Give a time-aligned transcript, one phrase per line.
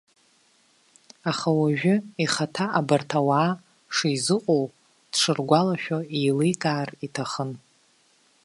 [1.31, 3.49] Аха уажәы ихаҭа абарҭ ауаа
[3.95, 4.63] шизыҟоу,
[5.11, 7.51] дшыргәалашәо еиликаар иҭахын.